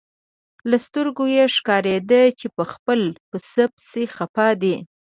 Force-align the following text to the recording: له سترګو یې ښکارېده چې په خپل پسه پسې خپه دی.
له 0.69 0.77
سترګو 0.85 1.25
یې 1.35 1.43
ښکارېده 1.55 2.21
چې 2.39 2.47
په 2.55 2.63
خپل 2.71 2.99
پسه 3.29 3.63
پسې 3.75 4.03
خپه 4.15 4.47
دی. 4.61 4.75